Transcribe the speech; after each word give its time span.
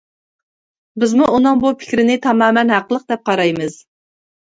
بىزمۇ 1.01 1.27
ئۇنىڭ 1.33 1.61
بۇ 1.63 1.71
پىكرىنى 1.81 2.15
تامامەن 2.23 2.73
ھەقلىق 2.77 3.05
دەپ 3.13 3.23
قارايمىز. 3.31 3.77